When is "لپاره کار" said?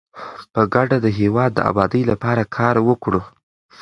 2.11-2.75